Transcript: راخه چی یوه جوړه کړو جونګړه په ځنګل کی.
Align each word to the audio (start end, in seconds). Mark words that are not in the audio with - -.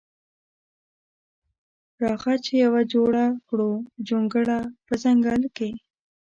راخه 2.03 2.33
چی 2.45 2.53
یوه 2.65 2.81
جوړه 2.93 3.25
کړو 3.47 3.71
جونګړه 4.07 4.57
په 4.85 4.93
ځنګل 5.03 5.43
کی. 5.57 5.71